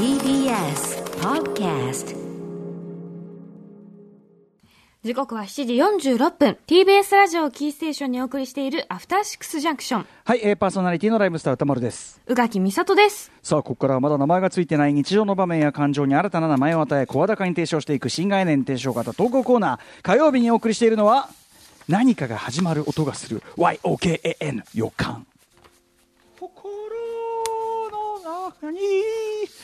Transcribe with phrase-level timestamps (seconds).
[0.00, 2.16] TBS Podcast
[5.02, 5.74] 時刻は7時
[6.14, 12.18] 46分 TBS ラジオをキーステーションにお送りしているアフターシックスジャンクションはい、えーパーソナリティのライムスター歌丸です。
[12.26, 20.02] 宇垣美里ですさあ、ここからはまだ名前がついてない日常の場面や感情に新たな名前を与え、声高に提唱していく新概念提唱型投稿コーナー。
[20.02, 21.28] 火曜日にお送りしているのは、
[21.90, 25.26] 何かが始まる音がする YOKAN 予感。
[26.40, 26.70] 心
[27.90, 29.59] の中にし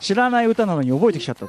[0.00, 1.46] 知らない歌なのに覚えてきちゃった。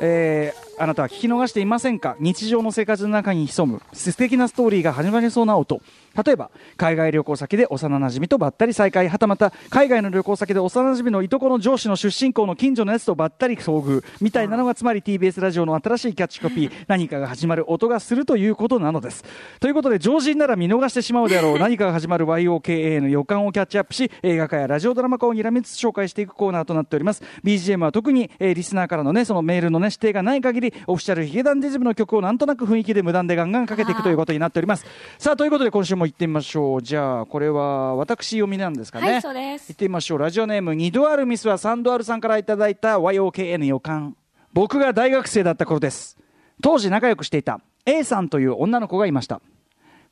[0.00, 2.16] えーあなたは聞き逃していませんか？
[2.20, 5.80] 日常の生活の中に潜む素敵なストーリーが始まりそうな音。
[6.22, 19.24] 例えば海外旅行先で幼馴染とばったり再会はたまた海外の旅行先で幼馴染のいとこの上司の出身校の近所のやつとばったり遭遇みたいなのがつまり TBS ラジオの新しいキャッチコピー何かが始まる音がするということなのです。
[19.60, 27.22] ということで常人なら見逃してしまうであろう何かが始まる YOKA の予感をキャッチアップし映画化やラジオドラマ化をにらみつつ紹介していくコーナーとなっております。
[27.44, 34.86] BGM は特に、えーリスナーからのねそのメールのね指定がない限りオフィシャルヒゲダンディズムの曲をなんとなく雰囲気で無断でガンガンかけていくということになっております。
[35.18, 36.82] さあということで今週も行ってみましょう。
[36.82, 39.12] じゃあこれは私読みなんですかね。
[39.12, 39.72] はいそうです。
[39.72, 40.18] 行ってみましょう。
[40.18, 44.16] ラジオネーム2度あるミスは3度あるさんからいただいた YOKN 予感。
[44.52, 46.16] 僕が大学生だった頃です。
[46.62, 49.40] 当時仲良くしていた A さんという女の子がいました。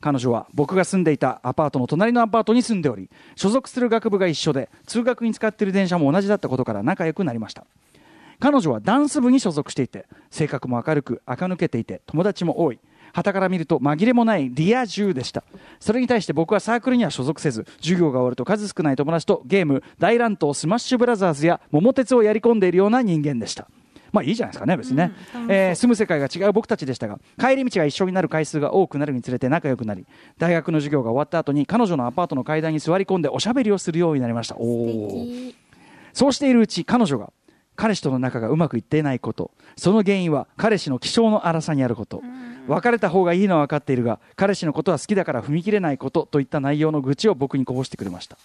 [0.05, 7.65] 彼女は僕が住んでいたアパートの隣のアパートに住んでおり所属する学部が一緒で通学に使っている電車も同じだったことから仲良くなりました
[8.41, 12.79] 彼女はダンス部に所属していて性格も明るく垢抜けていて友達も多い。
[13.15, 15.45] 傍から見ると紛れもないリア充でした。
[15.79, 23.69] それに対して僕はサークルには所属せず授業が終わると数少ない友達とゲーム大乱闘スマッシュブラザーズや桃鉄をやり込んでいるような人間でした。
[24.15, 25.13] まあいいじゃないですかね別にね、
[25.49, 30.07] えー住む世界が違う僕たちでしたが帰り道が一緒になる回数が多くなるにつれて仲良くなり
[30.39, 34.57] 大学の授業が終わった後に彼女のアパートの階段に座り込んでおしゃべりをするようになりました。
[34.57, 35.55] おー。
[36.13, 37.33] そうしているうち彼女が
[37.77, 39.51] 彼氏との仲がうまくいっていないこと。
[39.77, 42.23] その原因は彼氏の気性の荒さにあること。
[42.67, 48.39] 別れた方がいいのは分かっているが彼氏のことは好きだから踏み切れないことといった内容の愚痴を僕にこぼしてくれました。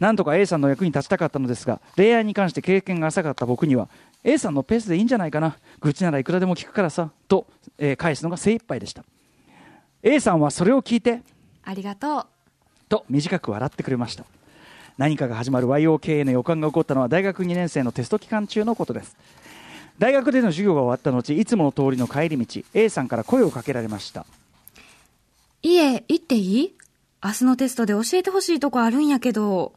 [0.00, 3.88] なんとか A さんの役に立ちたかったのですが恋愛に関して経験が浅かった僕には
[4.24, 5.56] A さんのペースでいいんじゃないかな。
[5.80, 7.46] 愚痴ならいくらでも聞くからさと、
[7.78, 9.04] えー返すのが精一杯でした。
[10.02, 11.22] A さんはそれを聞いて
[11.64, 12.26] ありがとう。
[12.88, 14.24] と短く笑ってくれました
[14.98, 19.16] 何かが始まる YOKA の予感が起こったのは大学2年生のテスト期間中のことです。
[19.98, 24.26] 大学での授業が終わった後いつもの通りの帰り道 A さんから声をかけられました。
[25.62, 26.74] 家行っていい？
[27.24, 29.72] 明日のテストで教えてほしいとこあるんやけど。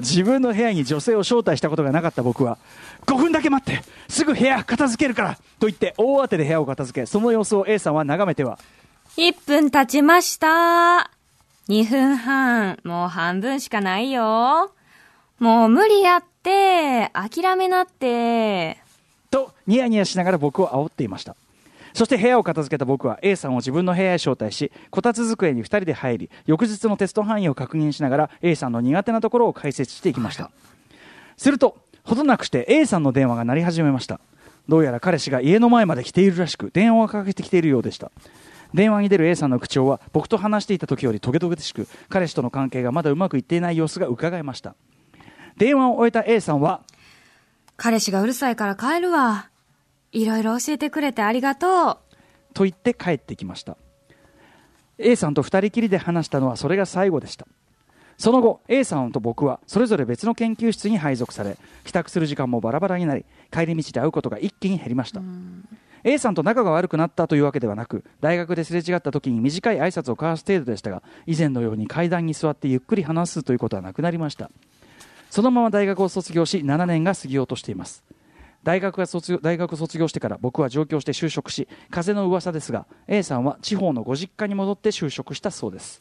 [0.00, 2.58] 自分の部屋に女性を招待したことがなかった僕は
[3.06, 8.58] 5分だけ待ってすぐ部屋片付けるからと言って大当てで部屋を片付けその様子を A さんは眺めては
[9.16, 11.08] 1分経ちました
[11.68, 14.70] 2分半もう半分しかないよ。
[15.38, 18.76] もう無理やって諦めなって。
[19.30, 21.36] とニヤニヤしながら僕を煽っていました。
[21.94, 30.50] そして部屋を片付けた僕は A さんを自分の部屋へ招待しこたつ机に2人で入り翌日のテスト範囲を確認しながら A さんの苦手なところを解説していきました。
[31.38, 34.20] するとほどなくして A さんの電話が鳴り始めました。
[34.68, 38.10] どうやら彼氏が家の前まで来ているらしく電話をかけてきているようでした。
[38.74, 44.74] 電話に出る A さんの口調は僕と話していた時よりトゲトゲしく彼氏との関係がまだうまくいっていない様子が伺えました。
[45.56, 46.82] 電話を終えた A さんは
[47.76, 49.48] 彼氏がうるさいから帰るわ。
[50.10, 52.16] いろいろ教えてくれてありがとう。
[52.52, 53.76] と言って帰ってきました。
[54.98, 57.46] A さんと二人きりで話したのはそれが最後でした。
[58.16, 65.20] その後 A さんと僕はそれぞれ別の研究室に配属され帰宅する時間もバラバラになり帰り道で会うことが一気に減りました
[66.04, 74.50] A さんと仲が悪くなったというわけではなく大学ですれ違った時に短い挨拶を交わす程度でしたが以前のように階段に座ってゆっくり話すということはなくなりました。
[75.30, 78.04] そのまま大学を卒業し7年が過ぎようとしています。
[78.62, 86.00] 大学が卒業大学卒業してから僕は上京して就職し風の噂ですが A さんは地方のご実家に戻って就職したそうです。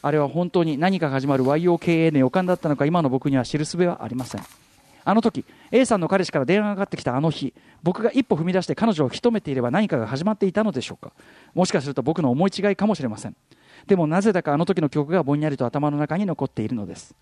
[0.00, 4.63] あれは本当に何かが始まる YOKA の予感だったのか今の僕には知る術はありません。
[5.04, 7.52] あの時 A さんの彼氏から電話がかかってきたあの日
[7.82, 11.12] 僕が一歩踏み出して彼女を引き止めていれば何かが始まっていたのでしょうか。
[11.54, 13.36] もしかすると僕の思い違いかもしれません。
[13.86, 17.14] でもなぜだかあの時の曲がぼんやりと頭の中に残っているのです。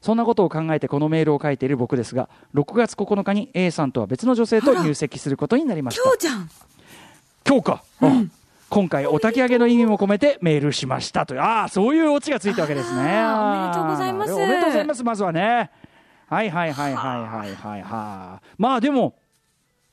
[0.00, 6.02] そんなことを考えてこのメールを書いている僕ですが6月9日に A さんとは別の女性と入籍することになりました。
[6.02, 6.50] 今日じゃん。
[7.46, 8.30] 今日か、うん。
[8.68, 11.40] 今回お焚き上げの意味も込めてメールしましたという。
[11.40, 13.00] ああそういうオチがついたわけですね。
[13.00, 14.32] おめでとうございます。
[14.32, 15.70] おめでとうございますまずはね
[16.30, 17.82] はいはいはいはいはいはい。
[17.82, 19.14] はいまあでも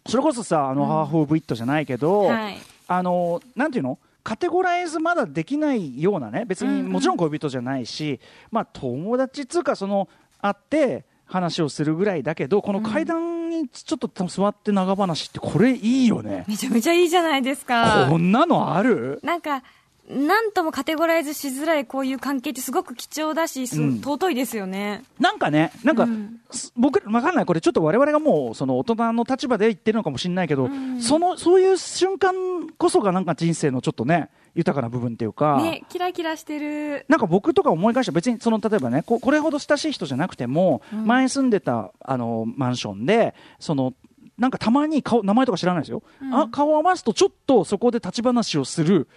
[0.08, 2.58] それこそさあの、ハーフ・オブ・イットじゃないけど、はい。
[2.88, 4.00] あのなんていうの？
[4.24, 8.20] カテゴライズまだできないようなね別にもちろん恋人じゃないし、
[8.52, 10.10] まあ友達っつうかその
[10.42, 18.08] 会って話をするぐらいだけどこの階段にちょっと座って長話ってこれいいよね、めちゃめちゃいいじゃないですか。
[18.10, 19.20] こんなのある？
[19.24, 19.64] なんか、
[20.10, 23.98] なんともカテゴライズしづらいこういう関係ってすごく貴重だし、すうん。
[24.00, 25.04] 尊いですよね。
[25.20, 26.40] なんかね、なんか、うん。
[26.50, 31.02] す僕、わかんない、これ、ちょっと我々がもう、その大人の立場で言ってるのかもしれないけど、ん。
[31.02, 32.34] その、そういう瞬間
[32.78, 37.06] こそが、なんか人生のちょっとね、豊かな部分っていうか、ね、キラキラしてる。
[37.10, 41.06] なんか僕とか思い返したら別にその例えばねここれほど親しい人じゃなくても、うん。
[41.06, 43.94] 前住んでたあのマンションでその
[44.40, 46.36] なんかたまに顔名前とか知らないですよ、うん。
[46.36, 49.08] あ顔を合わすとちょっとそこで立ち話をする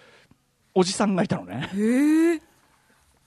[0.73, 1.69] おじさんがいたのね。
[1.73, 2.41] へえ。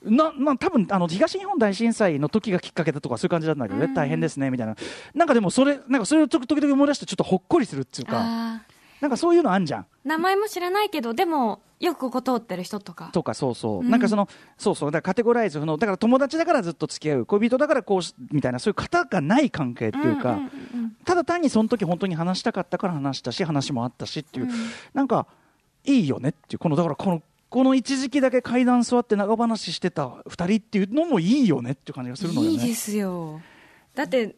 [0.02, 3.94] な、まあ、多分あの東日本大震災の時がきっかけだとかそういう感じなんだけどね、うん。
[3.94, 4.76] 大変ですねみたいな。
[5.14, 8.20] なんかでもそれなんかそれを時々思い出してちょっとほっこりするっていうか。
[8.20, 8.62] あ
[9.00, 9.82] なんかそういうのあんじゃん。
[9.82, 13.10] ー名前も知らないけど、でも、よくここ通ってる人とか。
[13.12, 13.90] とかそうそう、うん。
[13.90, 14.90] なんかそのそうそう。
[14.90, 20.38] だからカテゴライズ不能だから友達だからずっと付き合う恋人だからこうしみたいなそういう方がない関係っていうか、
[21.04, 24.52] ただ単にその時本当に話したかったから話したし話もあったしっていう、うん。
[24.94, 25.26] なんか
[25.84, 26.58] いいよねっていう。
[26.58, 27.22] このだからこの
[27.54, 32.54] この一時期だけ階段座って長話してた2人っていうのもいいよねっていう感じがするのよね。
[32.54, 33.40] いいですよ。
[33.94, 34.34] だって、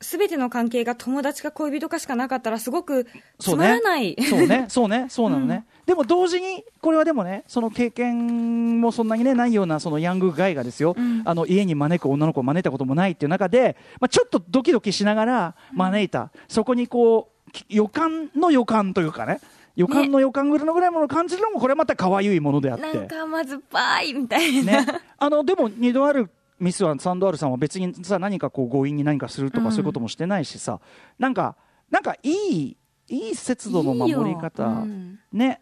[0.00, 3.06] すべての関係が友達か恋人かしかなかったら、すごく
[3.38, 4.16] つまらない。
[4.18, 5.66] そうね、 そうね、そうなのね。
[5.84, 19.42] でも同時に、これはでもね、その経験もそんなにね、ないような、そのヤングガイがですよ、うんあの家に招く女の子を招いたこともないっていう中で、まあ、ちょっとドキドキしながら招いた、そこにこう、き予感の予感というかね、
[19.76, 22.96] 予感の予感ぐらいのぐらいのものを感じるのも、これはまた可愛いものであって。
[22.96, 24.84] なんかまずぱいみたいな。
[24.84, 26.30] ね、あのでも2度ある
[26.60, 29.72] ミスは3度あるさんは別にさ何かこう強引に何かするとかうん。
[29.72, 30.80] そういうこともしてないしさ、
[31.18, 31.56] なんか
[31.90, 32.76] なんかいい
[33.08, 35.18] いい節度の守り方うん。
[35.32, 35.60] ね。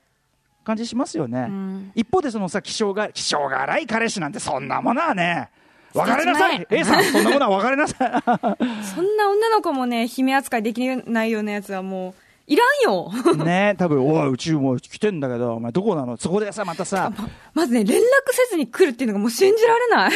[0.64, 1.92] 感じしますよね、うん。
[1.94, 5.50] 一方でそのさ気性が気性が荒い彼氏なんてそんなものはね
[5.94, 6.66] 別れなさい。
[6.70, 8.22] A さんそんなものは別れなさい。
[8.94, 12.14] そんな女の子もね、姫扱いできないようなやつはもう、
[12.46, 13.10] いらんよ。
[13.36, 16.16] ね多分おいうちも来てんだけどお前どこなの？
[16.16, 17.12] そこでさまたさ。
[17.54, 20.12] まずね、連絡せずに来るっていうのがもう信じられない。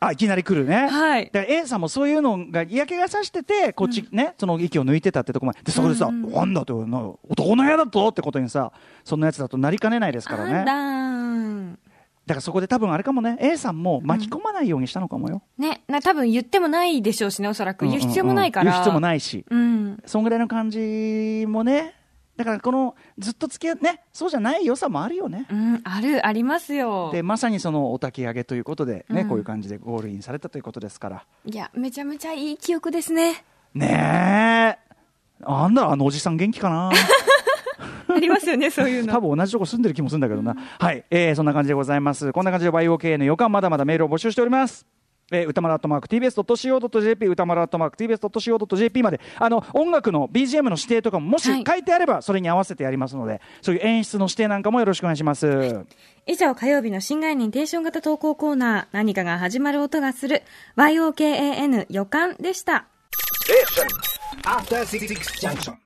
[0.00, 1.30] あいきなり来るね、はい。
[1.32, 6.24] だから A さんもそういうのが嫌気がさしててこっちね、その息を抜いてたってとこまででそこでさ、うん。
[6.24, 8.08] うんなんだとな男の部屋だと？
[8.08, 8.72] ってことにさ
[9.04, 11.76] そんなやつだとなりかねないですからあね
[12.26, 17.86] だからそこで多分あれかもね A さんも巻き込まないようにしたのかもよ、ね、な、多分言ってもないでしょうしね、おそらく。
[17.86, 18.70] 言う必要もないから。
[18.70, 19.44] 言う必要もないし。
[19.50, 19.69] うん。
[20.06, 21.94] そんぐらいの感じもね
[22.36, 27.10] だからこのずっと付き合うねそうじゃない良さもあるよね、うん、ある、ありますよ。
[27.12, 29.28] でまさにそのお焚き上げということでね、うん。
[29.28, 31.26] こういう感じでゴールインされたということですから。
[31.44, 33.44] いや、めちゃめちゃいい記憶ですね。
[33.74, 34.78] ね
[35.40, 35.44] え。
[35.44, 36.90] なんだろうあのおじさん元気かな？
[38.08, 39.12] ありますよね、そういうの。
[39.12, 42.32] 多分同じとこ住んでる気もするんだけどな、はい、えー、そんな感じでございます。
[42.32, 44.86] こんな感じで YOK の予感まだまだメールを募集しております
[45.30, 55.84] えー、歌丸アットマーク TBS.CO.JP 歌丸アットマーク TBS.CO.JP まであの音楽の BGM の指定とかももしはい書いてあればそれに合わせてやりますので、そういう演出の指定なんかもよろしくお願いします
[56.26, 60.42] 以上、火曜日の新概念テンション型投稿コーナー、何かが始まる音がする、
[60.76, 62.86] YOKAN 予感でした。
[64.44, 65.08] After Six
[65.40, 65.74] Junction.